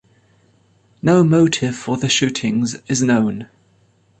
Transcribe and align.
No 1.03 1.23
motive 1.23 1.75
for 1.77 1.95
the 1.95 2.09
shootings 2.09 2.73
is 2.87 3.03
known. 3.03 3.47